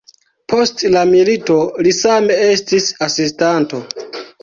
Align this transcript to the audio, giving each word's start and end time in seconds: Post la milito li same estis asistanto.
Post 0.53 0.81
la 0.95 1.03
milito 1.09 1.59
li 1.87 1.95
same 1.99 2.41
estis 2.49 2.91
asistanto. 3.11 3.87